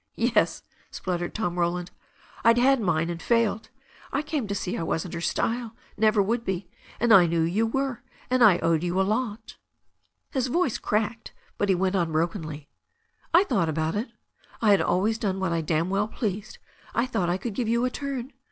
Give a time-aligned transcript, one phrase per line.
[0.15, 1.91] "Yes," spluttered Tom Roland.
[2.43, 3.69] "I'd had mine and failed.
[4.11, 6.67] I came to see I wasn't her style, and never would be,
[6.99, 9.57] and I knew you were, and I owed you a lot"
[10.31, 12.11] His voice THE STORY OF A NEW ZEALAND RIVER 375 cracked, but he went on
[12.11, 12.69] brokenly,
[13.31, 14.09] "I thought about it—
[14.63, 16.57] I had always done what I damn well pleased—
[16.95, 18.33] I thought I could give you a turn.